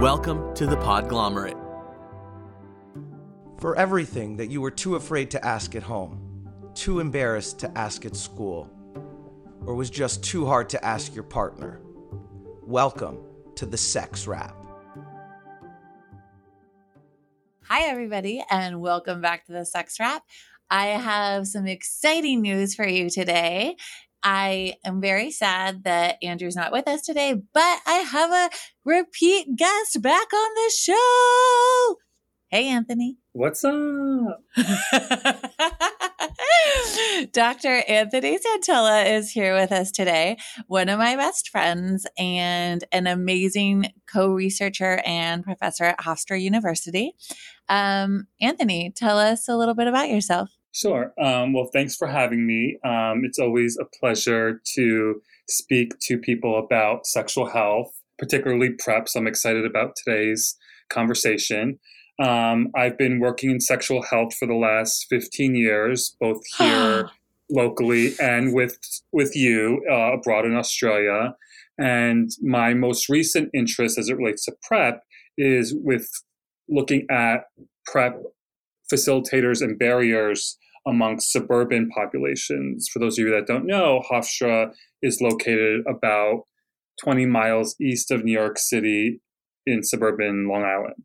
[0.00, 1.60] Welcome to the Podglomerate.
[3.58, 8.06] For everything that you were too afraid to ask at home, too embarrassed to ask
[8.06, 8.70] at school,
[9.66, 11.82] or was just too hard to ask your partner,
[12.62, 13.18] welcome
[13.56, 14.56] to the Sex Wrap.
[17.64, 20.22] Hi, everybody, and welcome back to the Sex Wrap.
[20.70, 23.76] I have some exciting news for you today.
[24.22, 28.50] I am very sad that Andrew's not with us today, but I have a
[28.84, 31.96] repeat guest back on the show.
[32.48, 33.16] Hey, Anthony.
[33.32, 34.42] What's up?
[37.32, 37.82] Dr.
[37.86, 43.92] Anthony Santella is here with us today, one of my best friends and an amazing
[44.12, 47.12] co researcher and professor at Hofstra University.
[47.68, 50.50] Um, Anthony, tell us a little bit about yourself.
[50.72, 51.12] Sure.
[51.20, 52.78] Um, well, thanks for having me.
[52.84, 59.08] Um, it's always a pleasure to speak to people about sexual health, particularly PrEP.
[59.08, 60.56] So I'm excited about today's
[60.88, 61.80] conversation.
[62.20, 67.10] Um, I've been working in sexual health for the last 15 years, both here
[67.50, 68.78] locally and with
[69.10, 71.34] with you uh, abroad in Australia.
[71.78, 75.02] And my most recent interest, as it relates to PrEP,
[75.38, 76.08] is with
[76.68, 77.44] looking at
[77.86, 78.20] PrEP
[78.92, 82.88] facilitators and barriers amongst suburban populations.
[82.88, 86.44] For those of you that don't know, Hofstra is located about
[87.02, 89.20] 20 miles east of New York City
[89.66, 91.04] in suburban Long Island.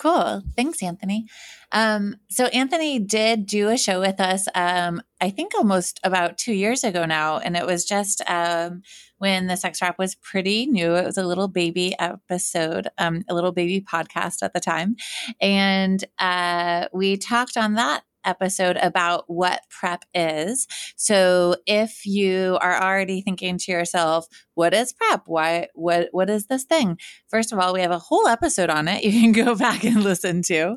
[0.00, 0.42] Cool.
[0.56, 1.26] Thanks, Anthony.
[1.72, 6.54] Um, so, Anthony did do a show with us, um, I think almost about two
[6.54, 7.36] years ago now.
[7.36, 8.80] And it was just um,
[9.18, 10.94] when the sex wrap was pretty new.
[10.94, 14.96] It was a little baby episode, um, a little baby podcast at the time.
[15.38, 20.66] And uh, we talked on that episode about what PrEP is.
[20.96, 25.22] So if you are already thinking to yourself, what is PrEP?
[25.26, 26.98] Why what what is this thing?
[27.28, 30.02] First of all, we have a whole episode on it you can go back and
[30.02, 30.76] listen to.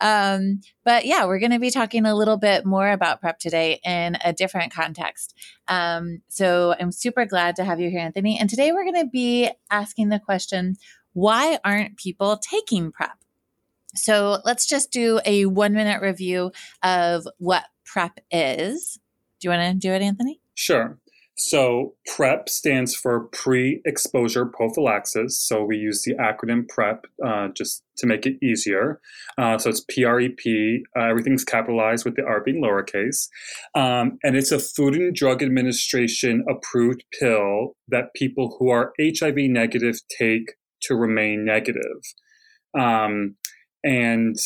[0.00, 3.80] Um, but yeah, we're going to be talking a little bit more about PrEP today
[3.84, 5.34] in a different context.
[5.68, 8.38] Um, so I'm super glad to have you here, Anthony.
[8.38, 10.76] And today we're going to be asking the question,
[11.12, 13.21] why aren't people taking PrEP?
[13.94, 18.98] So let's just do a one minute review of what PrEP is.
[19.40, 20.40] Do you want to do it, Anthony?
[20.54, 20.98] Sure.
[21.34, 25.40] So PrEP stands for pre-exposure prophylaxis.
[25.40, 29.00] So we use the acronym PrEP uh, just to make it easier.
[29.38, 30.84] Uh, so it's PREP.
[30.96, 33.28] Uh, everything's capitalized with the R being lowercase,
[33.74, 39.36] um, and it's a Food and Drug Administration approved pill that people who are HIV
[39.36, 42.02] negative take to remain negative.
[42.78, 43.36] Um,
[43.84, 44.36] and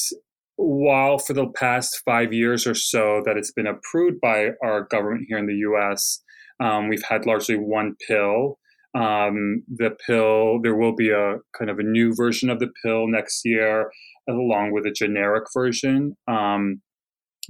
[0.57, 5.27] while for the past five years or so that it's been approved by our government
[5.29, 6.23] here in the US,
[6.61, 8.59] um, we've had largely one pill.
[8.95, 13.07] Um, the pill, there will be a kind of a new version of the pill
[13.07, 13.91] next year,
[14.29, 16.17] along with a generic version.
[16.27, 16.81] Um,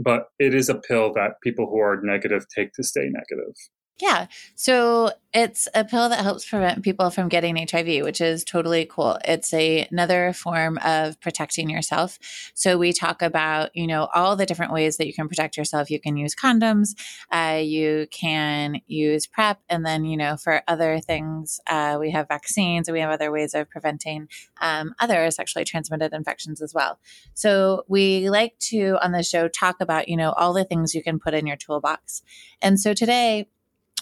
[0.01, 3.55] but it is a pill that people who are negative take to stay negative.
[3.99, 4.27] Yeah.
[4.57, 9.19] So it's a pill that helps prevent people from getting HIV, which is totally cool.
[9.25, 12.19] It's a, another form of protecting yourself.
[12.55, 15.91] So we talk about, you know, all the different ways that you can protect yourself.
[15.91, 16.95] You can use condoms,
[17.31, 22.29] uh, you can use PrEP, and then, you know, for other things, uh, we have
[22.29, 24.29] vaccines and we have other ways of preventing
[24.61, 26.99] um, other sexually transmitted infections as well.
[27.33, 31.03] So we like to, on the show, talk about, you know, all the things you
[31.03, 32.23] can put in your toolbox.
[32.61, 33.49] And so today,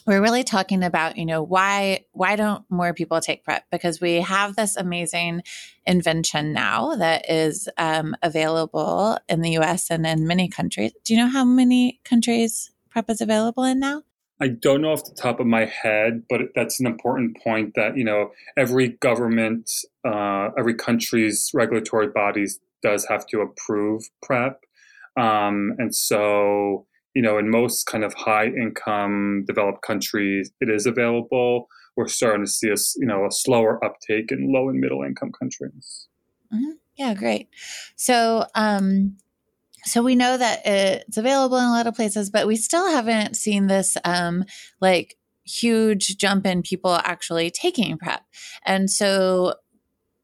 [0.07, 3.65] we're really talking about you know why why don't more people take prep?
[3.71, 5.43] Because we have this amazing
[5.87, 10.93] invention now that is um, available in the us and in many countries.
[11.05, 14.03] Do you know how many countries prep is available in now?
[14.41, 17.97] I don't know off the top of my head, but that's an important point that,
[17.97, 19.71] you know, every government,
[20.05, 24.61] uh, every country's regulatory bodies does have to approve PrEP.
[25.17, 30.87] Um, and so, you know, in most kind of high income developed countries, it is
[30.87, 31.69] available.
[31.97, 35.31] We're starting to see a, you know, a slower uptake in low and middle income
[35.39, 36.09] countries.
[36.53, 36.73] Mm-hmm.
[36.97, 37.49] Yeah, great.
[37.97, 39.17] So, um,
[39.85, 43.37] so we know that it's available in a lot of places, but we still haven't
[43.37, 44.45] seen this um,
[44.81, 48.23] like huge jump in people actually taking PrEP.
[48.65, 49.55] And so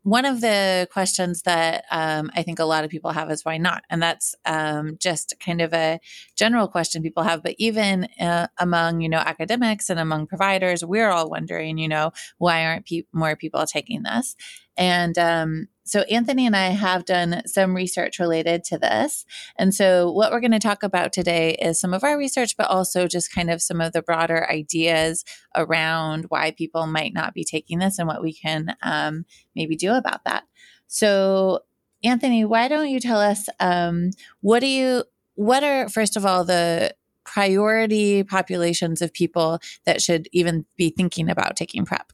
[0.02, 3.58] one of the questions that um, I think a lot of people have is why
[3.58, 3.84] not?
[3.90, 6.00] And that's um, just kind of a
[6.36, 7.42] general question people have.
[7.42, 12.12] But even uh, among, you know, academics and among providers, we're all wondering, you know,
[12.38, 14.36] why aren't pe- more people taking this?
[14.76, 19.24] And um, so, Anthony and I have done some research related to this.
[19.56, 22.68] And so, what we're going to talk about today is some of our research, but
[22.68, 25.24] also just kind of some of the broader ideas
[25.56, 29.24] around why people might not be taking this and what we can um,
[29.56, 30.44] maybe do about that.
[30.86, 31.64] So,
[32.04, 34.10] Anthony, why don't you tell us um,
[34.42, 35.02] what do you,
[35.34, 36.94] what are, first of all, the
[37.24, 42.12] priority populations of people that should even be thinking about taking PrEP?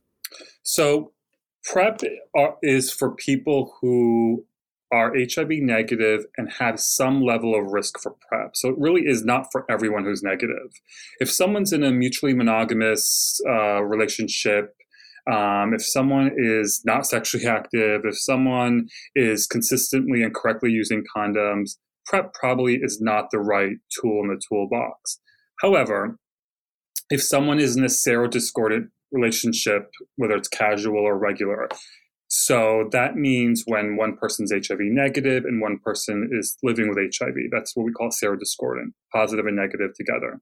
[0.62, 1.12] So,
[1.66, 2.00] PrEP
[2.62, 4.44] is for people who
[4.92, 8.54] are HIV negative and have some level of risk for PrEP.
[8.54, 10.70] So it really is not for everyone who's negative.
[11.18, 14.76] If someone's in a mutually monogamous uh, relationship,
[15.30, 18.86] um, if someone is not sexually active, if someone
[19.16, 24.40] is consistently and correctly using condoms, PrEP probably is not the right tool in the
[24.48, 25.18] toolbox.
[25.60, 26.16] However,
[27.10, 31.68] if someone is in a serodiscordant relationship, whether it's casual or regular.
[32.28, 37.34] So that means when one person's HIV negative and one person is living with HIV,
[37.52, 40.40] that's what we call serodiscordant, positive and negative together.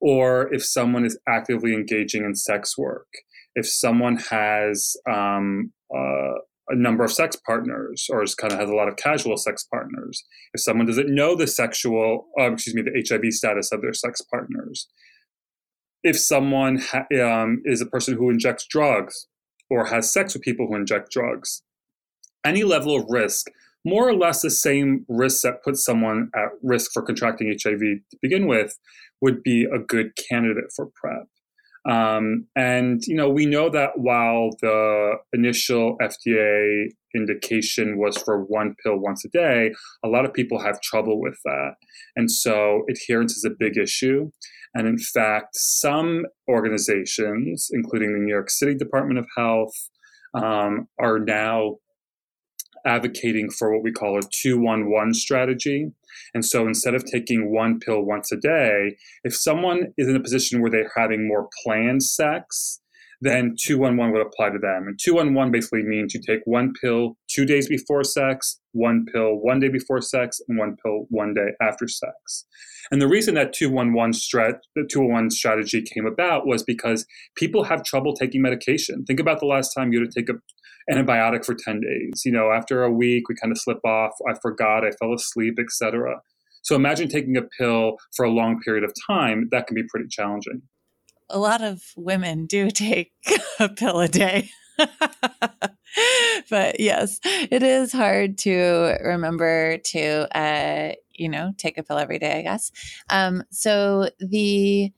[0.00, 3.06] Or if someone is actively engaging in sex work,
[3.54, 6.34] if someone has um, uh,
[6.68, 9.64] a number of sex partners or is kind of has a lot of casual sex
[9.64, 10.22] partners,
[10.52, 14.20] if someone doesn't know the sexual, uh, excuse me, the HIV status of their sex
[14.20, 14.88] partners,
[16.04, 19.26] if someone ha- um, is a person who injects drugs
[19.70, 21.62] or has sex with people who inject drugs,
[22.44, 23.48] any level of risk,
[23.84, 28.18] more or less the same risk that puts someone at risk for contracting HIV to
[28.22, 28.78] begin with,
[29.20, 31.26] would be a good candidate for PrEP.
[31.86, 38.74] Um, and you know, we know that while the initial FDA indication was for one
[38.82, 39.72] pill once a day,
[40.02, 41.74] a lot of people have trouble with that,
[42.16, 44.30] and so adherence is a big issue.
[44.74, 49.74] And in fact, some organizations, including the New York City Department of Health,
[50.34, 51.76] um, are now
[52.86, 55.90] advocating for what we call a 211 strategy.
[56.34, 60.20] And so instead of taking one pill once a day, if someone is in a
[60.20, 62.80] position where they're having more planned sex,
[63.24, 64.84] then 211 would apply to them.
[64.86, 69.60] And 211 basically means you take one pill two days before sex, one pill one
[69.60, 72.44] day before sex, and one pill one day after sex.
[72.90, 77.82] And the reason that 211 strat- the 211 strategy came about was because people have
[77.82, 79.04] trouble taking medication.
[79.06, 80.38] Think about the last time you had to take a
[80.92, 82.22] antibiotic for 10 days.
[82.26, 84.12] You know, after a week, we kind of slip off.
[84.28, 86.20] I forgot, I fell asleep, etc.
[86.62, 89.48] So imagine taking a pill for a long period of time.
[89.50, 90.62] That can be pretty challenging.
[91.34, 93.12] A lot of women do take
[93.58, 94.50] a pill a day.
[96.50, 102.18] but yes, it is hard to remember to, uh, you know, take a pill every
[102.18, 102.70] day, I guess.
[103.10, 104.92] Um, so the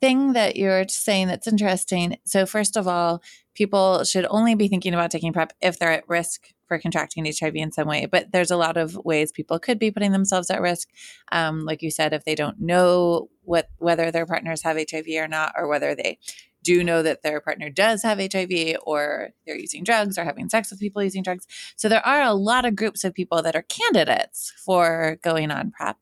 [0.00, 2.18] thing that you're saying that's interesting.
[2.24, 3.22] So, first of all,
[3.54, 7.54] people should only be thinking about taking PrEP if they're at risk for contracting HIV
[7.56, 8.06] in some way.
[8.06, 10.88] But there's a lot of ways people could be putting themselves at risk.
[11.32, 15.28] Um, like you said, if they don't know what whether their partners have HIV or
[15.28, 16.18] not, or whether they
[16.66, 20.70] do know that their partner does have HIV or they're using drugs or having sex
[20.70, 21.46] with people using drugs.
[21.76, 25.70] So there are a lot of groups of people that are candidates for going on
[25.70, 25.96] PrEP.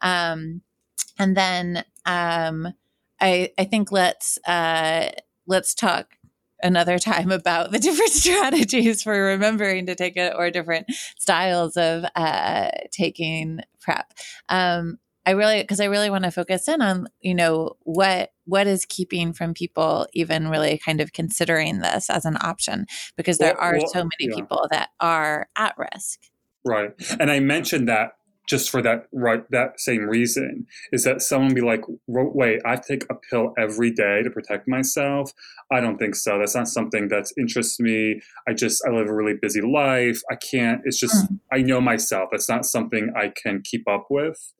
[0.00, 0.62] Um,
[1.20, 2.74] and then um,
[3.20, 5.10] I, I think let's uh,
[5.46, 6.17] let's talk
[6.62, 10.86] another time about the different strategies for remembering to take it or different
[11.18, 14.12] styles of uh, taking PrEP.
[14.48, 18.66] Um, I really because I really want to focus in on you know what what
[18.66, 23.54] is keeping from people even really kind of considering this as an option because there
[23.60, 24.36] well, are well, so many yeah.
[24.36, 26.20] people that are at risk.
[26.64, 28.12] Right, and I mentioned that
[28.48, 33.04] just for that right that same reason is that someone be like wait i take
[33.10, 35.32] a pill every day to protect myself?
[35.70, 36.38] I don't think so.
[36.38, 38.20] That's not something that interests me.
[38.48, 40.20] I just i live a really busy life.
[40.30, 41.38] I can't it's just mm.
[41.52, 42.30] i know myself.
[42.30, 44.52] That's not something i can keep up with.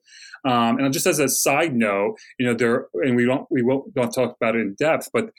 [0.45, 3.93] Um, and just as a side note you know there and we don't we won't
[3.93, 5.31] don't talk about it in depth but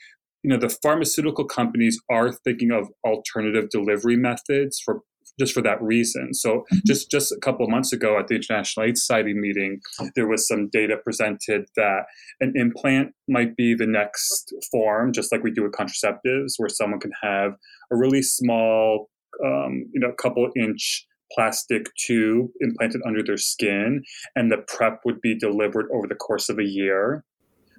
[0.43, 5.01] you know the pharmaceutical companies are thinking of alternative delivery methods for
[5.39, 6.33] just for that reason.
[6.33, 6.79] So mm-hmm.
[6.85, 9.79] just just a couple of months ago at the International AIDS Society meeting,
[10.15, 12.03] there was some data presented that
[12.39, 16.99] an implant might be the next form, just like we do with contraceptives, where someone
[16.99, 17.53] can have
[17.91, 19.09] a really small,
[19.45, 24.03] um, you know, couple inch plastic tube implanted under their skin,
[24.35, 27.23] and the PrEP would be delivered over the course of a year.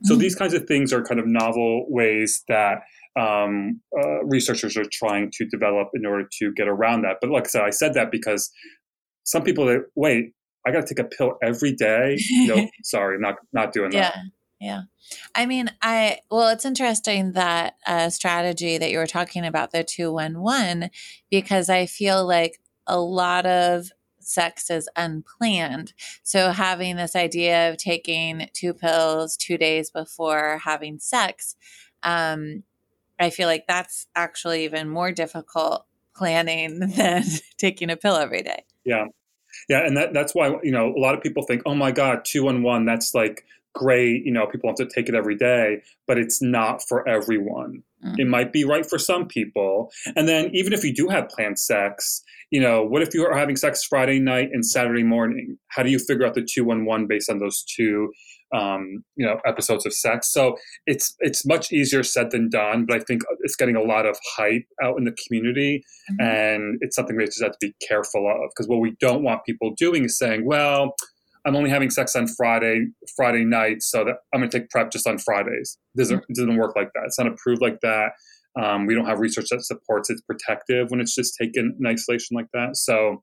[0.04, 0.23] So mm-hmm.
[0.23, 2.80] these kinds of things are kind of novel ways that
[3.19, 7.19] um, uh, researchers are trying to develop in order to get around that.
[7.21, 8.50] But like I said, I said that because
[9.25, 10.33] some people that wait,
[10.66, 12.19] I got to take a pill every day.
[12.33, 13.97] No, sorry, not not doing that.
[13.97, 14.11] yeah.
[14.11, 14.25] that.
[14.62, 14.83] Yeah.
[15.35, 19.83] I mean, I, well, it's interesting that uh, strategy that you were talking about, the
[19.83, 20.88] 211,
[21.33, 23.90] because I feel like a lot of
[24.21, 25.95] sex is unplanned.
[26.23, 31.57] So having this idea of taking two pills two days before having sex,
[32.04, 32.62] um,
[33.23, 37.25] I feel like that's actually even more difficult planning than
[37.59, 38.64] taking a pill every day.
[38.85, 39.07] Yeah.
[39.69, 42.25] Yeah, and that, that's why you know a lot of people think, oh my god,
[42.25, 44.25] two on one, that's like great.
[44.25, 47.83] You know, people have to take it every day, but it's not for everyone.
[48.02, 48.19] Mm.
[48.19, 51.59] It might be right for some people, and then even if you do have planned
[51.59, 55.59] sex, you know, what if you are having sex Friday night and Saturday morning?
[55.69, 58.12] How do you figure out the two on one based on those two?
[58.54, 60.30] Um, you know, episodes of sex.
[60.30, 64.04] So it's it's much easier said than done, but I think it's getting a lot
[64.04, 66.26] of hype out in the community, mm-hmm.
[66.26, 69.47] and it's something we just have to be careful of because what we don't want
[69.47, 70.94] people doing is saying, "Well,
[71.44, 74.92] I'm only having sex on Friday, Friday night, so that I'm going to take PrEP
[74.92, 75.78] just on Fridays.
[75.94, 76.32] It doesn't mm-hmm.
[76.32, 77.04] it doesn't work like that.
[77.06, 78.12] It's not approved like that.
[78.61, 82.37] Um, we don't have research that supports it's protective when it's just taken in isolation
[82.37, 82.76] like that.
[82.76, 83.23] So,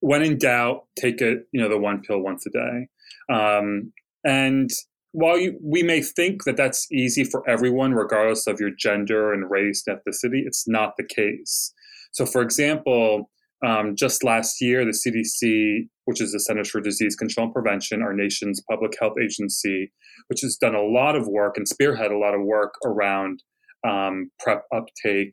[0.00, 1.46] when in doubt, take it.
[1.52, 2.88] You know, the one pill once a day.
[3.32, 3.92] Um,
[4.24, 4.70] and
[5.12, 9.50] while you, we may think that that's easy for everyone, regardless of your gender and
[9.50, 11.72] race and ethnicity, it's not the case.
[12.12, 13.30] So, for example,
[13.64, 18.02] um, just last year, the CDC, which is the Centers for Disease Control and Prevention,
[18.02, 19.90] our nation's public health agency,
[20.28, 23.42] which has done a lot of work and spearhead a lot of work around
[23.88, 25.32] um, PrEP uptake,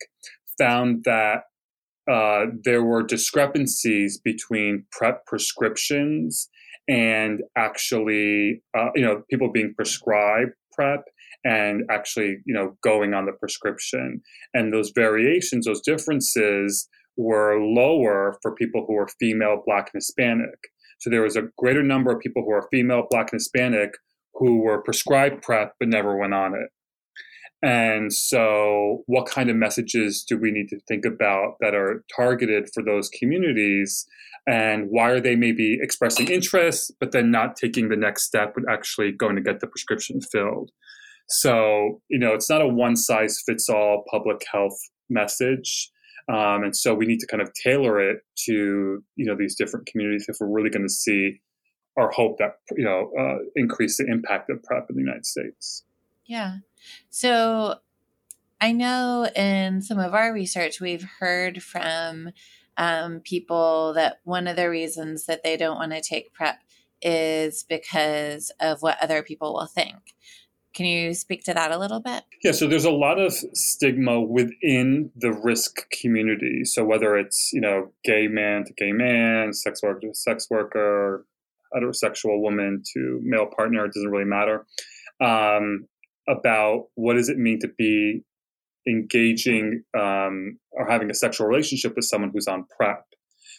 [0.58, 1.44] found that
[2.10, 6.50] uh, there were discrepancies between PrEP prescriptions
[6.88, 11.04] and actually, uh, you know, people being prescribed PrEP
[11.46, 14.22] and actually, you know, going on the prescription.
[14.54, 20.58] And those variations, those differences were lower for people who were female, black, and Hispanic.
[21.00, 23.92] So there was a greater number of people who are female, black, and Hispanic
[24.36, 26.70] who were prescribed PrEP but never went on it.
[27.64, 32.70] And so, what kind of messages do we need to think about that are targeted
[32.74, 34.06] for those communities?
[34.46, 38.66] And why are they maybe expressing interest, but then not taking the next step with
[38.70, 40.72] actually going to get the prescription filled?
[41.30, 44.78] So, you know, it's not a one size fits all public health
[45.10, 45.90] message.
[46.28, 49.86] Um, and so we need to kind of tailor it to you know these different
[49.88, 51.42] communities if we're really going to see
[51.98, 55.84] our hope that you know uh, increase the impact of PrEP in the United States.
[56.26, 56.58] Yeah.
[57.10, 57.76] So
[58.62, 62.32] I know in some of our research we've heard from
[62.78, 66.60] um, people that one of the reasons that they don't want to take PrEP
[67.02, 70.16] is because of what other people will think.
[70.74, 72.24] Can you speak to that a little bit?
[72.44, 76.66] Yeah, so there's a lot of stigma within the risk community.
[76.66, 81.26] So whether it's, you know, gay man to gay man, sex worker to sex worker,
[81.76, 84.66] heterosexual woman to male partner, it doesn't really matter.
[85.22, 85.88] Um,
[86.28, 88.24] about what does it mean to be
[88.88, 93.04] engaging um, or having a sexual relationship with someone who's on PrEP.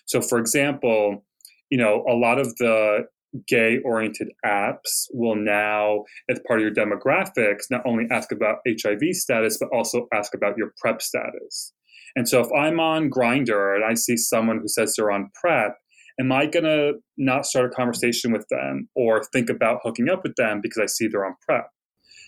[0.07, 1.25] So, for example,
[1.71, 3.07] you know, a lot of the
[3.49, 9.03] gay oriented apps will now, as part of your demographics, not only ask about HIV
[9.13, 11.73] status, but also ask about your PrEP status.
[12.17, 15.75] And so if I'm on Grindr and I see someone who says they're on PrEP,
[16.21, 20.23] am I going to not start a conversation with them or think about hooking up
[20.23, 21.67] with them because I see they're on PrEP?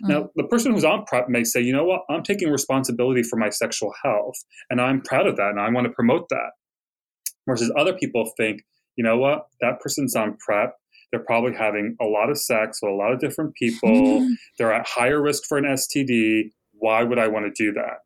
[0.04, 0.08] Mm.
[0.08, 3.36] Now, the person who's on PrEP may say, you know what, I'm taking responsibility for
[3.36, 4.36] my sexual health
[4.70, 6.50] and I'm proud of that and I want to promote that.
[7.48, 8.62] Versus other people think,
[8.96, 10.74] you know what, that person's on PrEP.
[11.10, 14.28] They're probably having a lot of sex with a lot of different people.
[14.58, 16.50] They're at higher risk for an STD.
[16.72, 17.98] Why would I want to do that?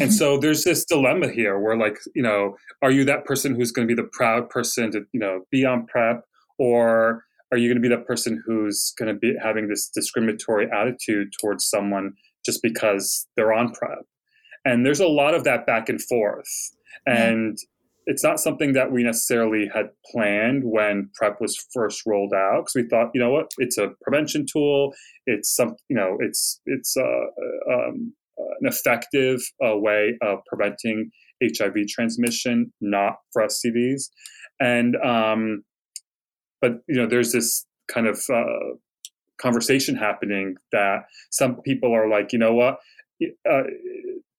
[0.00, 3.72] and so there's this dilemma here where like you know are you that person who's
[3.72, 6.24] going to be the proud person to you know be on prep
[6.58, 7.24] or
[7.56, 11.28] are you going to be that person who's going to be having this discriminatory attitude
[11.40, 12.12] towards someone
[12.44, 14.04] just because they're on prep
[14.66, 16.72] and there's a lot of that back and forth.
[17.06, 17.56] And
[18.06, 22.74] it's not something that we necessarily had planned when prep was first rolled out because
[22.74, 23.52] we thought you know what?
[23.58, 24.92] It's a prevention tool.
[25.26, 31.10] It's some you know it's it's uh, um, an effective uh, way of preventing
[31.42, 34.04] hiv transmission not for stds
[34.58, 35.62] and um,
[36.60, 38.74] but you know there's this kind of uh,
[39.38, 42.78] conversation happening that some people are like you know what?
[43.48, 43.62] Uh,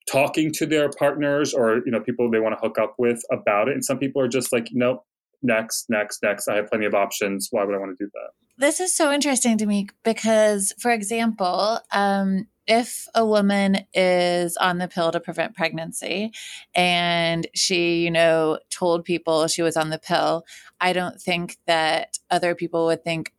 [0.10, 3.68] talking to their partners or you know people they want to hook up with about
[3.68, 5.06] it and some people are just like nope
[5.42, 6.48] next next next.
[6.48, 7.50] I have plenty of options.
[7.52, 8.30] Why would i want to do that?
[8.58, 14.78] This is so interesting to me because for example um, if a woman is on
[14.78, 16.32] the pill to prevent pregnancy
[16.76, 20.44] and she you know told people she was on the pill
[20.82, 23.32] i don't think that other people would think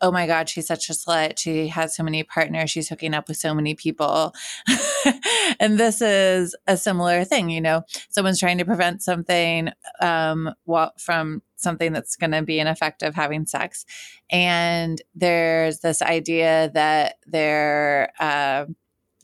[0.00, 1.38] oh my God, she's such a slut.
[1.38, 2.70] She has so many partners.
[2.70, 4.34] She's hooking up with so many people.
[5.60, 7.50] and this is a similar thing.
[7.50, 10.54] You know, someone's trying to prevent something um,
[10.98, 13.84] from something that's going to be an effect of having sex.
[14.30, 18.66] And there's this idea that they're uh,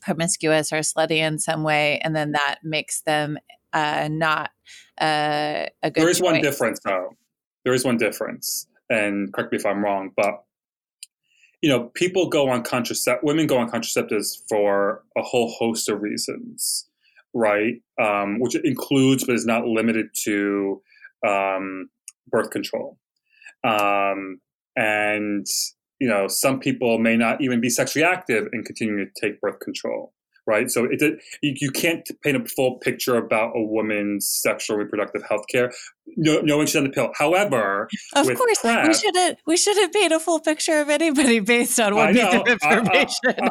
[0.01, 1.99] promiscuous or slutty in some way.
[2.03, 3.37] And then that makes them
[3.73, 4.51] uh, not
[5.01, 6.25] uh, a good There is choice.
[6.25, 7.09] one difference, though.
[7.65, 8.67] There is one difference.
[8.89, 10.43] And correct me if I'm wrong, but
[11.61, 16.01] you know, people go on contracept women go on contraceptives for a whole host of
[16.01, 16.87] reasons,
[17.33, 17.75] right?
[18.01, 20.81] Um, which includes but is not limited to
[21.27, 21.89] um,
[22.29, 22.99] birth control.
[23.63, 24.39] Um,
[24.75, 25.45] and
[25.99, 29.59] you know, some people may not even be sexually active and continue to take birth
[29.59, 30.13] control
[30.47, 30.71] right?
[30.71, 35.71] So it, you can't paint a full picture about a woman's sexual reproductive health care
[36.15, 37.11] no, knowing she's on the pill.
[37.15, 41.79] However, of course, PrEP, we shouldn't we shouldn't paint a full picture of anybody based
[41.79, 43.49] on one piece of information.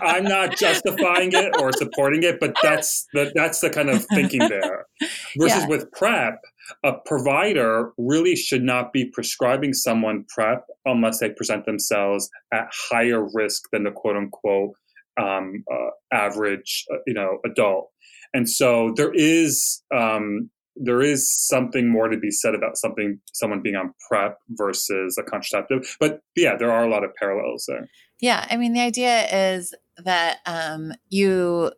[0.00, 4.04] I, am not justifying it or supporting it, but that's the, that's the kind of
[4.06, 4.86] thinking there.
[5.36, 5.66] Versus yeah.
[5.66, 6.40] with PrEP,
[6.84, 13.26] a provider really should not be prescribing someone PrEP unless they present themselves at higher
[13.34, 14.74] risk than the quote unquote
[15.20, 17.90] um, uh, average, uh, you know, adult.
[18.34, 23.62] And so there is um, there is something more to be said about something someone
[23.62, 25.96] being on PrEP versus a contraceptive.
[25.98, 27.88] But yeah, there are a lot of parallels there.
[28.20, 31.72] Yeah, I mean, the idea is that um, you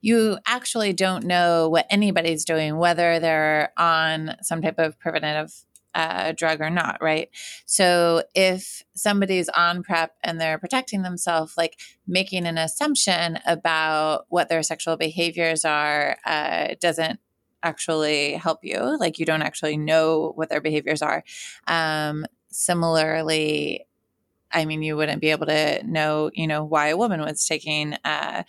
[0.00, 5.52] you actually don't know what anybody's doing, whether they're on some type of preventative
[5.94, 7.28] uh, drug or not, right?
[7.66, 14.48] So if somebody's on PrEP and they're protecting themselves, like making an assumption about what
[14.48, 17.20] their sexual behaviors are uh, doesn't
[17.62, 18.98] actually help you.
[18.98, 21.24] Like you don't actually know what their behaviors are.
[21.66, 23.86] Um, similarly,
[24.52, 27.94] I mean, you wouldn't be able to know, you know, why a woman was taking
[28.04, 28.42] uh,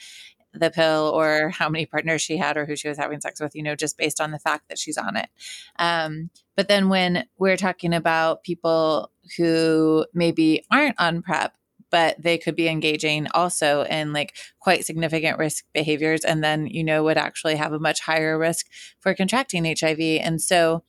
[0.53, 3.55] the pill or how many partners she had or who she was having sex with,
[3.55, 5.29] you know, just based on the fact that she's on it.
[5.77, 11.53] Um, but then when we're talking about people who maybe aren't on PrEP,
[11.89, 16.83] but they could be engaging also in like quite significant risk behaviors and then, you
[16.83, 18.67] know, would actually have a much higher risk
[18.99, 19.99] for contracting HIV.
[19.99, 20.83] And so,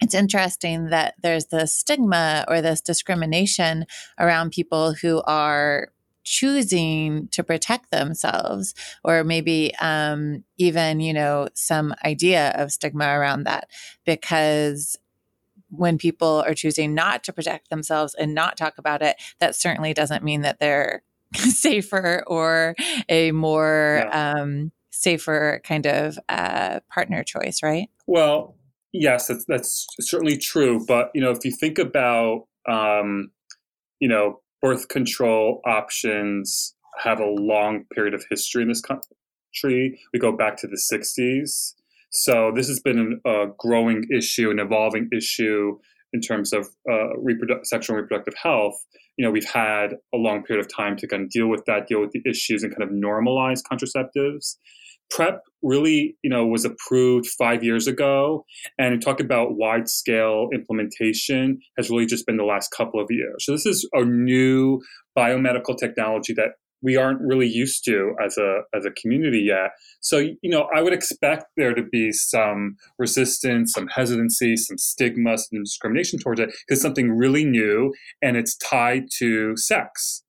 [0.00, 3.84] it's interesting that there's this stigma or this discrimination
[4.18, 5.88] around people who are
[6.28, 13.44] choosing to protect themselves or maybe um, even you know some idea of stigma around
[13.44, 13.68] that
[14.04, 14.96] because
[15.70, 19.94] when people are choosing not to protect themselves and not talk about it that certainly
[19.94, 21.02] doesn't mean that they're
[21.34, 22.74] safer or
[23.08, 24.32] a more yeah.
[24.40, 28.54] um, safer kind of uh, partner choice right well
[28.92, 33.30] yes that's, that's certainly true but you know if you think about um,
[34.00, 39.98] you know birth control options have a long period of history in this country.
[40.12, 41.74] We go back to the 60s.
[42.10, 45.78] So this has been a growing issue, an evolving issue
[46.12, 48.74] in terms of uh, reprodu- sexual and reproductive health.
[49.16, 51.86] You know, we've had a long period of time to kind of deal with that,
[51.86, 54.56] deal with the issues, and kind of normalize contraceptives.
[55.10, 58.44] PrEP really, you know, was approved five years ago,
[58.78, 63.44] and talk about wide scale implementation has really just been the last couple of years.
[63.44, 64.80] So this is a new
[65.16, 69.70] biomedical technology that we aren't really used to as a as a community yet.
[70.00, 75.38] So you know, I would expect there to be some resistance, some hesitancy, some stigma,
[75.38, 77.92] some discrimination towards it because something really new
[78.22, 80.22] and it's tied to sex.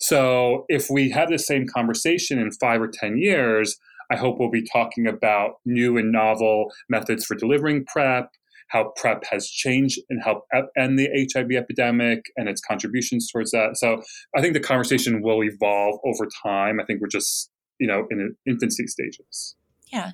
[0.00, 3.76] So if we have the same conversation in five or ten years,
[4.12, 8.30] I hope we'll be talking about new and novel methods for delivering PrEP,
[8.68, 13.78] how PrEP has changed and helped end the HIV epidemic and its contributions towards that.
[13.78, 14.02] So
[14.36, 16.78] I think the conversation will evolve over time.
[16.78, 19.56] I think we're just, you know, in infancy stages.
[19.90, 20.12] Yeah.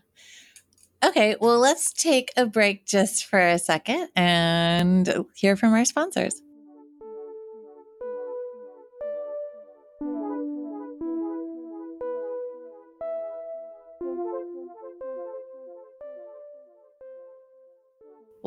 [1.05, 6.41] Okay, well, let's take a break just for a second and hear from our sponsors.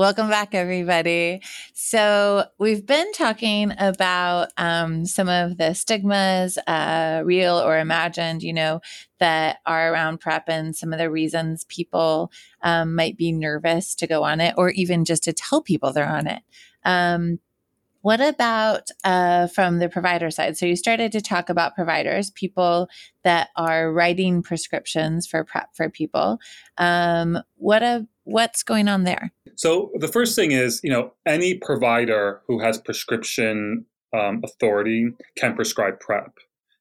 [0.02, 1.44] Welcome back, everybody.
[1.76, 8.52] So, we've been talking about um, some of the stigmas, uh, real or imagined, you
[8.52, 8.82] know,
[9.20, 12.32] that are around PrEP and some of the reasons people
[12.64, 16.10] um, might be nervous to go on it or even just to tell people they're
[16.10, 16.42] on it.
[16.84, 17.38] Um,
[18.02, 20.58] what about uh, from the provider side?
[20.58, 22.90] So you started to talk about providers, people
[23.24, 26.40] that are writing prescriptions for PrEP for people.
[26.80, 29.32] Um, what a, what's going on there?
[29.56, 35.56] So the first thing is, you know, any provider who has prescription um, authority can
[35.56, 36.32] prescribe PrEP.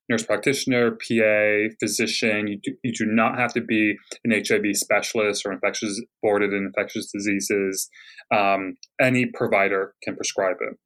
[0.08, 5.46] Nurse practitioner, PA, physician, you do, you do not have to be an HIV specialist
[5.46, 7.88] or infectious boarded in infectious diseases.
[8.34, 10.76] Um, any provider can prescribe it.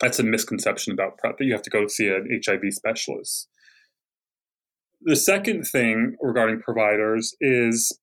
[0.00, 3.48] That's a misconception about PrEP that you have to go see an HIV specialist.
[5.02, 7.98] The second thing regarding providers is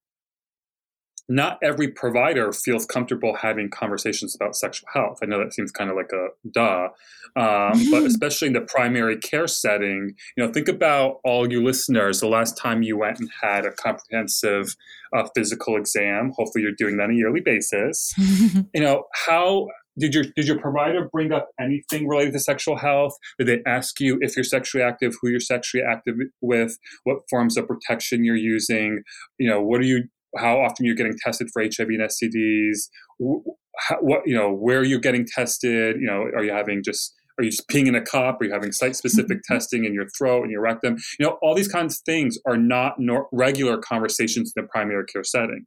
[1.29, 5.19] not every provider feels comfortable having conversations about sexual health.
[5.21, 6.89] I know that seems kind of like a duh,
[7.35, 12.19] um, but especially in the primary care setting, you know, think about all you listeners.
[12.19, 14.75] The last time you went and had a comprehensive
[15.15, 18.13] uh, physical exam, hopefully you're doing that on a yearly basis.
[18.73, 19.67] you know, how
[19.99, 23.13] did your did your provider bring up anything related to sexual health?
[23.39, 27.57] Did they ask you if you're sexually active, who you're sexually active with, what forms
[27.57, 29.03] of protection you're using?
[29.39, 30.03] You know, what are you
[30.37, 32.89] how often you're getting tested for HIV and STDs,
[33.79, 35.97] how, what you know, where are you're getting tested.
[35.99, 38.41] You know, are you having just are you just peeing in a cup?
[38.41, 40.97] Are you having site specific testing in your throat and your rectum?
[41.19, 45.05] You know, all these kinds of things are not nor- regular conversations in the primary
[45.05, 45.65] care setting.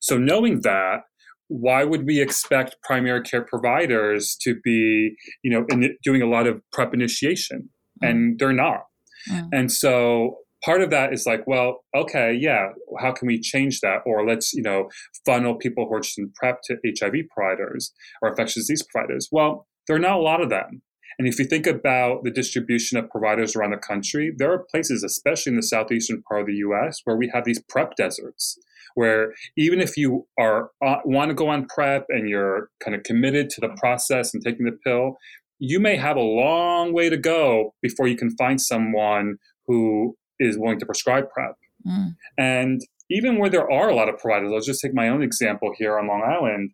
[0.00, 1.00] So knowing that,
[1.48, 6.46] why would we expect primary care providers to be, you know, in, doing a lot
[6.46, 7.68] of prep initiation?
[8.02, 8.08] Mm.
[8.08, 8.84] And they're not.
[9.28, 9.48] Mm.
[9.52, 12.68] And so part of that is like, well, okay, yeah,
[13.00, 13.98] how can we change that?
[14.06, 14.88] Or let's, you know,
[15.24, 17.92] funnel people who are just in prep to HIV providers
[18.22, 19.28] or infectious disease providers.
[19.30, 20.82] Well, there are not a lot of them.
[21.18, 25.02] And if you think about the distribution of providers around the country, there are places,
[25.02, 28.58] especially in the southeastern part of the US, where we have these prep deserts
[28.96, 33.04] where even if you are uh, want to go on prep and you're kind of
[33.04, 35.16] committed to the process and taking the pill
[35.60, 40.58] you may have a long way to go before you can find someone who is
[40.58, 41.54] willing to prescribe PrEP.
[41.86, 42.16] Mm.
[42.36, 45.72] And even where there are a lot of providers, I'll just take my own example
[45.76, 46.72] here on Long Island,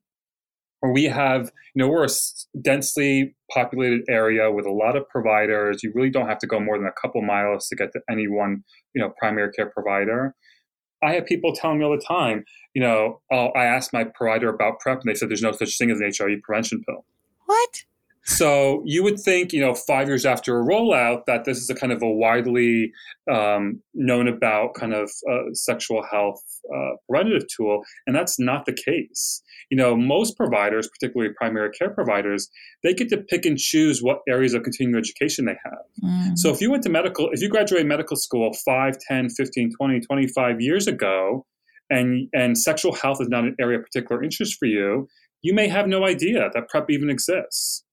[0.81, 2.09] where we have, you know, we're a
[2.61, 5.83] densely populated area with a lot of providers.
[5.83, 8.29] You really don't have to go more than a couple miles to get to any
[8.29, 10.35] one, you know, primary care provider.
[11.03, 14.49] I have people telling me all the time, you know, oh, I asked my provider
[14.49, 17.05] about PrEP and they said there's no such thing as an HIV prevention pill.
[17.47, 17.85] What?
[18.27, 21.75] So you would think, you know, five years after a rollout, that this is a
[21.77, 22.93] kind of a widely
[23.31, 26.43] um, known about kind of uh, sexual health
[26.75, 29.43] uh, preventative tool, and that's not the case.
[29.71, 32.49] You know, most providers, particularly primary care providers,
[32.83, 35.85] they get to pick and choose what areas of continuing education they have.
[36.05, 36.35] Mm-hmm.
[36.35, 40.01] So if you went to medical, if you graduated medical school 5, 10, 15, 20,
[40.01, 41.47] 25 years ago,
[41.91, 45.09] and, and sexual health is not an area of particular interest for you,
[45.43, 47.85] you may have no idea that PrEP even exists.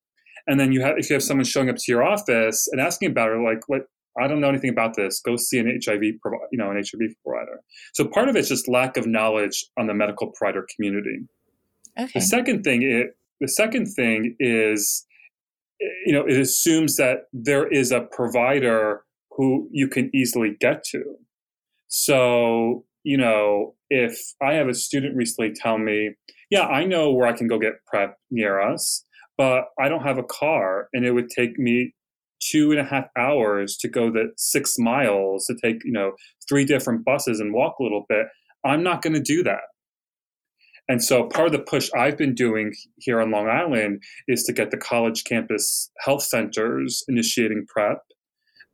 [0.48, 3.12] And then you have if you have someone showing up to your office and asking
[3.12, 3.84] about it, like what
[4.22, 5.22] I don't know anything about this.
[5.22, 7.62] Go see an HIV, provi- you know, an HIV provider.
[7.94, 11.20] So part of it's just lack of knowledge on the medical provider community.
[12.00, 12.12] Okay.
[12.16, 15.06] The second thing, it, the second thing is,
[15.82, 20.84] eh, you know, it assumes that there is a provider who you can easily get
[20.86, 21.04] to.
[21.88, 26.16] So, you know, if I have a student recently tell me,
[26.52, 29.06] yeah, I know where I can go get PrEP near us
[29.38, 31.94] but I don't have a car and it would take me
[32.40, 36.12] two and a half hours to go the six miles to take, you know,
[36.48, 38.28] three different buses and walk a little bit.
[38.66, 39.62] I'm not going to do that.
[40.90, 44.54] And so part of the push I've been doing here on Long Island is to
[44.54, 48.00] get the college campus health centers initiating PrEP.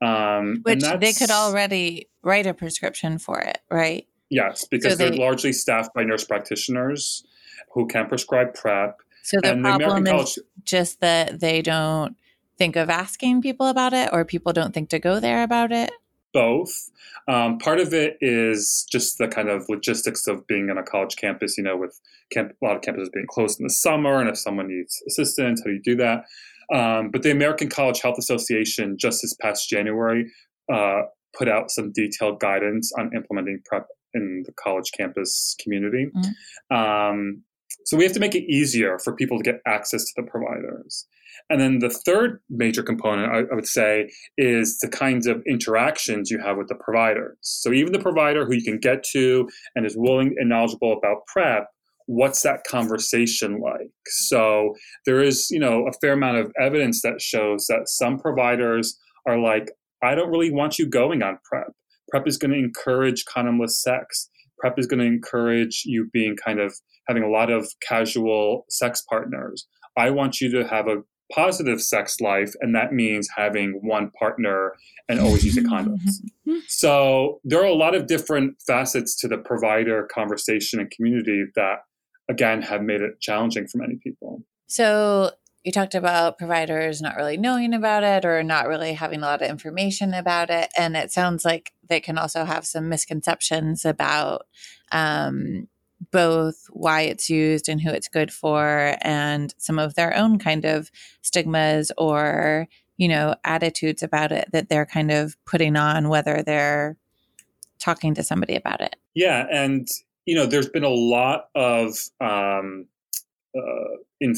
[0.01, 4.07] Um, Which they could already write a prescription for it, right?
[4.29, 7.23] Yes, because so they, they're largely staffed by nurse practitioners
[7.73, 8.95] who can prescribe PrEP.
[9.23, 12.15] So the and problem the is College, just that they don't
[12.57, 15.91] think of asking people about it, or people don't think to go there about it.
[16.33, 16.91] Both.
[17.27, 21.15] Um, part of it is just the kind of logistics of being on a college
[21.15, 21.57] campus.
[21.57, 21.99] You know, with
[22.31, 25.61] camp- a lot of campuses being closed in the summer, and if someone needs assistance,
[25.61, 26.25] how do you do that?
[26.73, 30.31] Um, but the American College Health Association just this past January
[30.71, 31.01] uh,
[31.35, 36.07] put out some detailed guidance on implementing PrEP in the college campus community.
[36.15, 36.75] Mm-hmm.
[36.75, 37.43] Um,
[37.85, 41.07] so we have to make it easier for people to get access to the providers.
[41.49, 46.29] And then the third major component, I, I, would say, is the kinds of interactions
[46.29, 47.37] you have with the providers.
[47.41, 51.25] So even the provider who you can get to and is willing and knowledgeable about
[51.27, 51.65] PrEP,
[52.05, 53.91] what's that conversation like?
[54.07, 58.97] So there is, you know, a fair amount of evidence that shows that some providers
[59.27, 59.71] are like,
[60.03, 61.71] I don't really want you going on PrEP.
[62.09, 64.29] PrEP is going to encourage condomless sex.
[64.59, 66.73] PrEP is going to encourage you being kind of
[67.09, 69.67] having a lot of casual sex partners.
[69.97, 71.01] I want you to have a
[71.33, 74.75] positive sex life, and that means having one partner
[75.09, 76.21] and always using condoms.
[76.67, 81.79] so there are a lot of different facets to the provider conversation and community that,
[82.29, 84.43] again, have made it challenging for many people.
[84.67, 85.31] So
[85.63, 89.41] you talked about providers not really knowing about it or not really having a lot
[89.41, 90.69] of information about it.
[90.77, 94.43] And it sounds like they can also have some misconceptions about
[94.91, 95.67] um,
[96.11, 100.65] both why it's used and who it's good for and some of their own kind
[100.65, 100.89] of
[101.21, 102.67] stigmas or
[102.97, 106.97] you know attitudes about it that they're kind of putting on whether they're
[107.79, 108.95] talking to somebody about it.
[109.13, 109.87] Yeah and
[110.25, 112.87] you know there's been a lot of um,
[113.57, 114.33] uh, in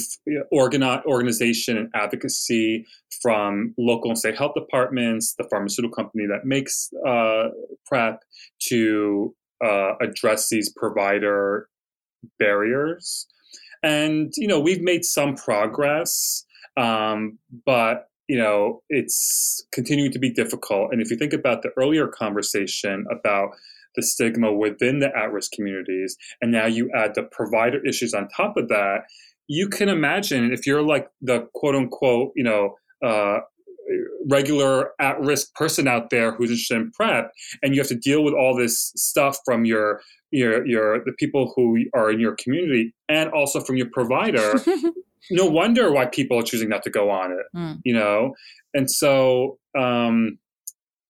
[0.54, 2.86] organi- organization and advocacy
[3.22, 7.50] from local and state health departments, the pharmaceutical company that makes uh,
[7.86, 8.24] PrEP,
[8.60, 11.68] to uh, address these provider
[12.40, 13.28] barriers.
[13.84, 16.46] And you know, we've made some progress,
[16.78, 20.94] um, but you know, it's continuing to be difficult.
[20.94, 23.50] And if you think about the earlier conversation about
[23.96, 28.56] the stigma within the at-risk communities, and now you add the provider issues on top
[28.56, 29.02] of that,
[29.48, 33.40] you can imagine if you're like the quote unquote, you know, uh,
[34.30, 38.34] regular at-risk person out there who's interested in prep and you have to deal with
[38.34, 40.02] all this stuff from your
[40.32, 44.54] your your the people who are in your community and also from your provider
[45.32, 47.80] no wonder why people are choosing not to go on it mm.
[47.84, 48.34] you know
[48.74, 50.38] and so um,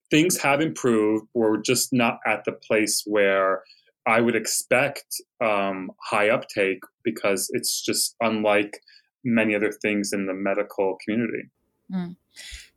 [0.10, 3.64] things have improved we're just not at the place where
[4.08, 5.06] i would expect
[5.40, 8.82] um, high uptake because it's just unlike
[9.24, 11.50] many other things in the medical community
[11.92, 12.16] mm.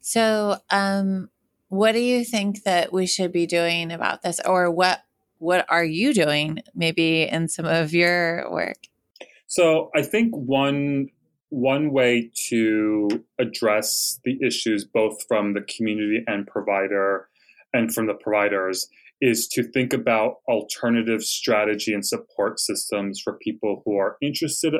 [0.07, 1.31] So, um,
[1.69, 5.03] what do you think that we should be doing about this, or what
[5.39, 8.77] what are you doing maybe in some of your work?
[9.47, 11.09] So, I think one
[11.49, 17.31] one way to address the issues, both from the community and provider,
[17.73, 18.87] and from the providers,
[19.23, 24.75] is to think about alternative strategy and support systems for people who are interested,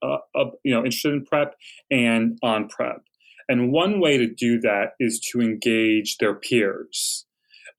[0.00, 1.54] uh, uh, you know, interested in prep
[1.90, 3.02] and on prep.
[3.50, 7.26] And one way to do that is to engage their peers.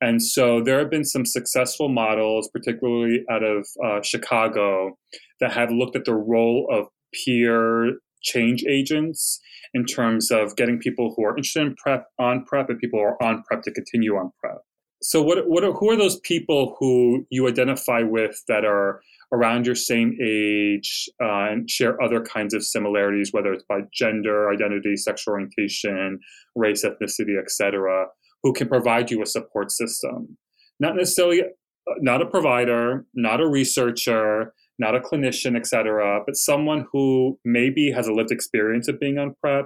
[0.02, 4.98] And so there have been some successful models, particularly out of uh, Chicago,
[5.40, 9.40] that have looked at the role of peer change agents
[9.74, 13.06] in terms of getting people who are interested in prep on prep and people who
[13.06, 14.58] are on prep to continue on prep.
[15.04, 19.66] So, what, what are, who are those people who you identify with that are around
[19.66, 24.96] your same age uh, and share other kinds of similarities, whether it's by gender, identity,
[24.96, 26.20] sexual orientation,
[26.56, 28.08] race, ethnicity, etc.,
[28.44, 30.38] who can provide you a support system.
[30.80, 36.86] Not necessarily, uh, not a provider, not a researcher, not a clinician, etc., but someone
[36.92, 39.66] who maybe has a lived experience of being on PrEP,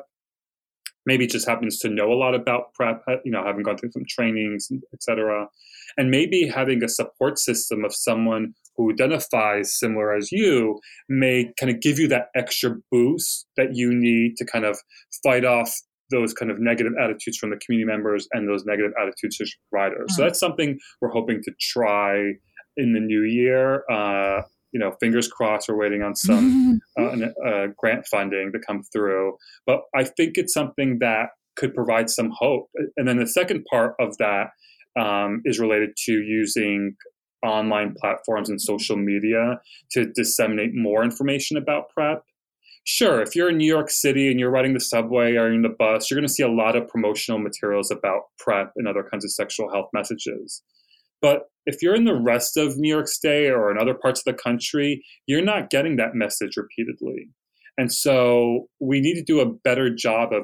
[1.05, 4.05] maybe just happens to know a lot about PrEP, you know, having gone through some
[4.09, 5.47] trainings, etc.,
[5.97, 11.71] and maybe having a support system of someone who identifies similar as you may kind
[11.71, 14.77] of give you that extra boost that you need to kind of
[15.23, 15.73] fight off
[16.11, 20.07] those kind of negative attitudes from the community members and those negative attitudes to providers.
[20.11, 20.15] Mm-hmm.
[20.15, 22.33] So that's something we're hoping to try
[22.77, 23.83] in the new year.
[23.89, 24.41] Uh,
[24.75, 27.15] you know, fingers crossed, we're waiting on some uh,
[27.47, 29.37] uh, grant funding to come through.
[29.65, 32.69] But I think it's something that could provide some hope.
[32.97, 34.47] And then the second part of that
[34.99, 36.97] um, is related to using
[37.41, 39.61] online platforms and social media
[39.91, 42.21] to disseminate more information about PrEP.
[42.83, 45.69] Sure, if you're in New York City and you're riding the subway or in the
[45.69, 49.23] bus, you're going to see a lot of promotional materials about PrEP and other kinds
[49.23, 50.61] of sexual health messages.
[51.25, 54.25] But if you're in the rest of New York State or in other parts of
[54.25, 57.29] the country, you're not getting that message repeatedly.
[57.77, 60.43] And so we need to do a better job of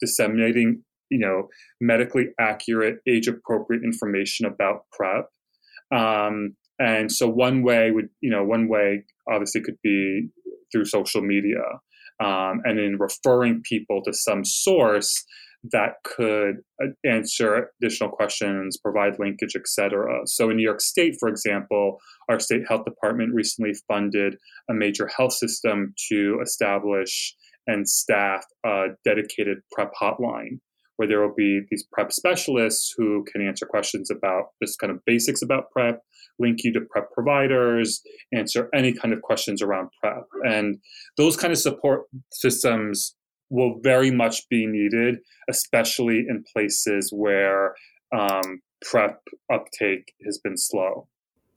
[0.00, 1.48] disseminating, you know,
[1.80, 5.26] medically accurate, age appropriate information about PrEP
[5.92, 10.28] um, and so one way would, you know, one way obviously could be
[10.72, 11.62] through social media,
[12.18, 15.24] um, and in referring people to some source
[15.70, 20.22] that could uh, answer additional questions, provide linkage, etc.
[20.26, 21.98] So in New York State, for example,
[22.28, 24.36] our state health department recently funded
[24.68, 27.34] a major health system to establish
[27.66, 30.58] and staff a dedicated PrEP hotline
[30.96, 35.04] where there will be these prep specialists who can answer questions about just kind of
[35.06, 36.00] basics about prep,
[36.38, 38.02] link you to prep providers,
[38.34, 40.24] answer any kind of questions around prep.
[40.44, 40.78] And
[41.16, 43.16] those kind of support systems
[43.52, 47.74] will very much be needed, especially in places where
[48.18, 49.20] um, prep
[49.52, 51.06] uptake has been slow.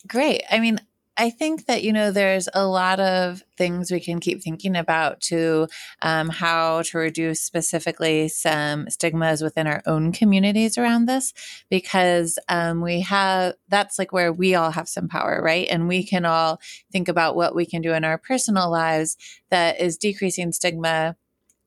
[0.05, 0.43] Great.
[0.51, 0.79] I mean,
[1.17, 5.21] I think that, you know, there's a lot of things we can keep thinking about
[5.21, 5.69] to
[6.01, 11.33] um, how to reduce specifically some stigmas within our own communities around this,
[11.69, 15.67] because um, we have that's like where we all have some power, right?
[15.69, 16.59] And we can all
[16.91, 19.15] think about what we can do in our personal lives
[19.49, 21.15] that is decreasing stigma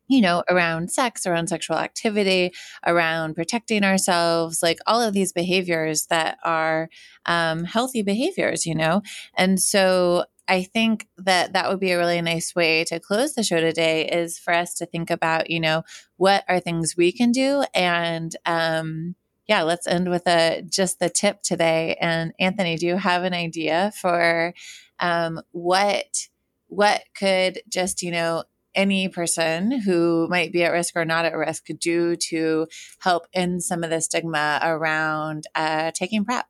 [0.08, 2.52] you know, around sex, around sexual activity,
[2.86, 6.88] around protecting ourselves, like all of these behaviors that are
[7.26, 9.02] um, healthy behaviors, you know?
[9.36, 13.42] And so I think that that would be a really nice way to close the
[13.42, 15.82] show today is for us to think about, you know,
[16.16, 19.14] what are things we can do and, um,
[19.46, 21.96] yeah, let's end with a just the tip today.
[22.02, 24.52] And Anthony, do you have an idea for
[25.00, 26.28] um, what
[26.68, 28.44] what could just you know
[28.78, 32.68] any person who might be at risk or not at risk do to
[33.00, 36.46] help end some of the stigma around uh, taking PrEP?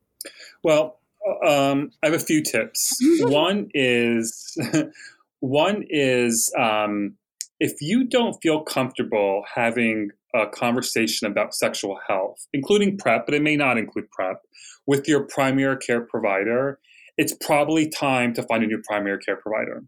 [0.63, 1.01] Well,
[1.45, 2.97] um, I have a few tips.
[3.21, 4.57] one is
[5.41, 7.17] one is um,
[7.59, 13.43] if you don't feel comfortable having a conversation about sexual health, including PrEP, but it
[13.43, 14.43] may not include PrEP,
[14.87, 16.79] with your primary care provider,
[17.17, 19.85] it's probably time to find a new primary care provider.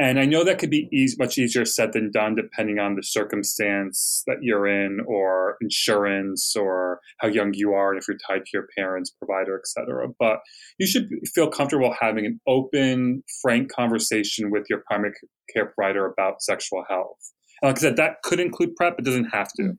[0.00, 3.02] And I know that could be easy, much easier said than done, depending on the
[3.02, 8.44] circumstance that you're in, or insurance, or how young you are, and if you're tied
[8.44, 10.06] to your parents, provider, etc.
[10.16, 10.38] But
[10.78, 15.14] you should feel comfortable having an open, frank conversation with your primary
[15.52, 17.18] care provider about sexual health.
[17.60, 19.72] And like I said, that could include PrEP; it doesn't have to.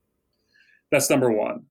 [0.92, 1.62] That's number one.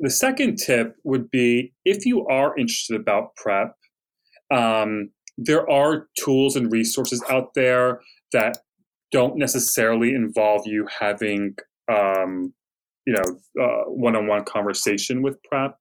[0.00, 3.76] The second tip would be if you are interested about PrEP.
[4.50, 8.00] Um, there are tools and resources out there
[8.32, 8.58] that
[9.12, 11.54] don't necessarily involve you having
[11.92, 12.52] um,
[13.06, 15.76] you know uh, one-on-one conversation with prep.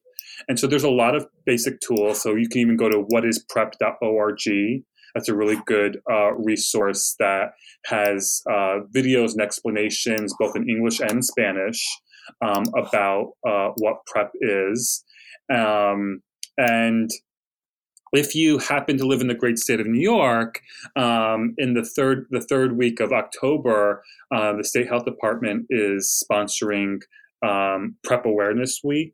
[0.47, 2.21] And so there's a lot of basic tools.
[2.21, 7.51] So you can even go to whatisprep.org that's a really good uh, resource that
[7.85, 11.81] has uh, videos and explanations both in english and spanish
[12.41, 15.03] um, about uh, what prep is.
[15.53, 16.21] Um,
[16.57, 17.09] and
[18.17, 20.61] if you happen to live in the great state of New York,
[20.95, 26.23] um, in the third the third week of October, uh, the state health department is
[26.23, 26.99] sponsoring
[27.45, 29.13] um, Prep Awareness Week.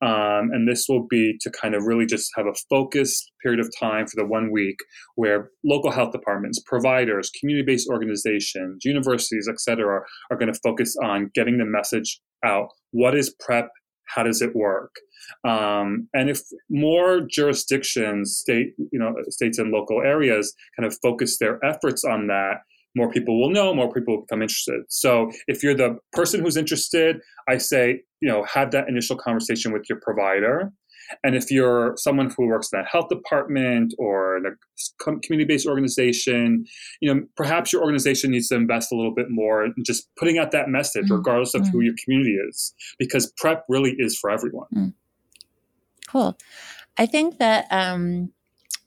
[0.00, 3.68] Um, and this will be to kind of really just have a focused period of
[3.80, 4.76] time for the one week
[5.16, 11.32] where local health departments, providers, community-based organizations, universities, et cetera, are going to focus on
[11.34, 12.68] getting the message out.
[12.92, 13.70] What is PrEP?
[14.08, 14.94] How does it work?
[15.46, 16.40] Um, and if
[16.70, 22.28] more jurisdictions, state, you know, states and local areas kind of focus their efforts on
[22.28, 22.58] that,
[22.94, 24.80] more people will know, more people will become interested.
[24.88, 29.72] So if you're the person who's interested, I say, you know, have that initial conversation
[29.72, 30.72] with your provider.
[31.24, 34.50] And if you're someone who works in a health department or in a
[35.22, 36.64] community-based organization,
[37.00, 40.38] you know, perhaps your organization needs to invest a little bit more in just putting
[40.38, 41.14] out that message, mm-hmm.
[41.14, 41.72] regardless of mm-hmm.
[41.72, 44.68] who your community is, because PrEP really is for everyone.
[44.74, 44.92] Mm.
[46.08, 46.38] Cool.
[46.96, 48.32] I think that um,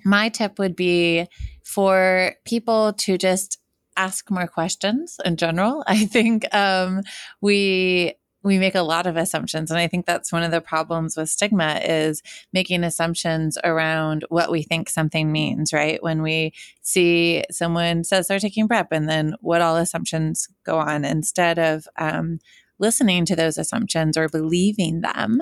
[0.04, 1.28] my tip would be
[1.64, 3.60] for people to just
[3.98, 5.84] ask more questions in general.
[5.88, 7.02] I think um,
[7.42, 11.18] we we make a lot of assumptions and i think that's one of the problems
[11.18, 12.22] with stigma is
[12.54, 16.02] making assumptions around what we think something means right?
[16.02, 21.06] When we see someone says they're taking prep and then what all assumptions go on.
[21.06, 22.40] Instead of um,
[22.80, 25.42] listening to those assumptions or believing them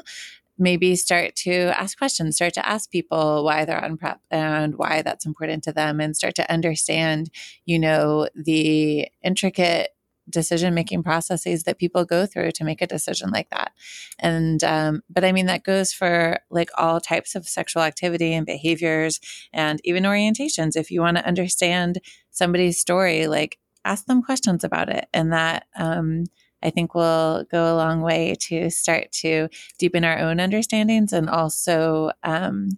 [0.61, 5.01] maybe start to ask questions, start to ask people why they're on prep and why
[5.01, 7.29] that's important to them, and start to understand,
[7.65, 9.91] you know, the intricate
[10.29, 13.71] decision making processes that people go through to make a decision like that.
[14.19, 18.45] And, um, but I mean, that goes for like all types of sexual activity and
[18.45, 19.19] behaviors
[19.53, 20.75] and even orientations.
[20.75, 21.99] If you want to understand
[22.31, 25.07] somebody's story, like ask them questions about it.
[25.13, 26.25] And that, um,
[26.61, 31.29] I think will go a long way to start to deepen our own understandings and
[31.29, 32.69] also, um,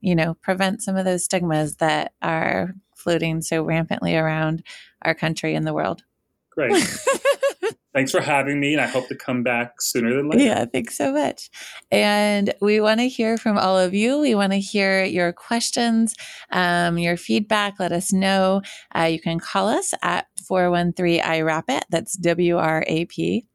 [0.00, 4.62] you know, prevent some of those stigmas that are floating so rampantly around
[5.02, 6.02] our country and the world.
[6.50, 6.72] Great.
[7.94, 10.44] Thanks for having me, and I hope to come back sooner than later.
[10.44, 11.50] Yeah, thanks so much.
[11.90, 14.20] And we want to hear from all of you.
[14.20, 16.14] We want to hear your questions,
[16.52, 17.80] um, your feedback.
[17.80, 18.62] Let us know.
[18.96, 23.49] Uh, you can call us at 413 IWRAP That's W R A P.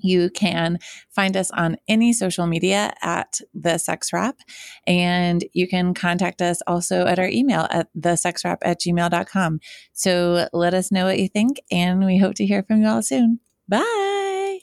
[0.00, 0.78] You can
[1.10, 4.38] find us on any social media at the sex wrap
[4.86, 9.60] and you can contact us also at our email at the sex wrap at gmail.com.
[9.92, 13.02] So let us know what you think and we hope to hear from you all
[13.02, 13.40] soon.
[13.68, 14.60] Bye.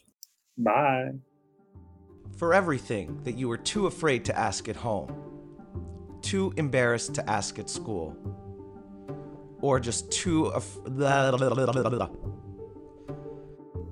[0.57, 1.11] Bye.
[2.37, 5.11] For everything that you were too afraid to ask at home,
[6.21, 8.15] too embarrassed to ask at school,
[9.61, 10.45] or just too.
[10.47, 10.77] Af-